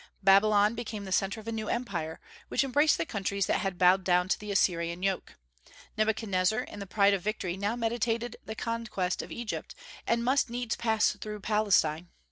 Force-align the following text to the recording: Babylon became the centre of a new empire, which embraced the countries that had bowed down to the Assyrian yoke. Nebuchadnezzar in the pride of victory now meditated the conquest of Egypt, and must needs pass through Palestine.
Babylon 0.23 0.73
became 0.73 1.05
the 1.05 1.11
centre 1.11 1.39
of 1.39 1.47
a 1.47 1.51
new 1.51 1.69
empire, 1.69 2.19
which 2.47 2.63
embraced 2.63 2.97
the 2.97 3.05
countries 3.05 3.45
that 3.45 3.59
had 3.59 3.77
bowed 3.77 4.03
down 4.03 4.27
to 4.29 4.39
the 4.39 4.51
Assyrian 4.51 5.03
yoke. 5.03 5.37
Nebuchadnezzar 5.95 6.61
in 6.61 6.79
the 6.79 6.87
pride 6.87 7.13
of 7.13 7.21
victory 7.21 7.55
now 7.55 7.75
meditated 7.75 8.35
the 8.43 8.55
conquest 8.55 9.21
of 9.21 9.31
Egypt, 9.31 9.75
and 10.07 10.25
must 10.25 10.49
needs 10.49 10.75
pass 10.75 11.11
through 11.11 11.41
Palestine. 11.41 12.09